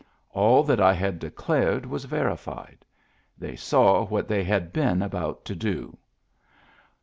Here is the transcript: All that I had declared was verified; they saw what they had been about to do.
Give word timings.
All 0.31 0.63
that 0.63 0.81
I 0.81 0.93
had 0.93 1.19
declared 1.19 1.85
was 1.85 2.05
verified; 2.05 2.83
they 3.37 3.55
saw 3.55 4.03
what 4.07 4.27
they 4.27 4.43
had 4.43 4.73
been 4.73 5.03
about 5.03 5.45
to 5.45 5.53
do. 5.53 5.95